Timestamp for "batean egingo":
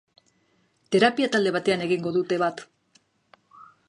1.57-2.13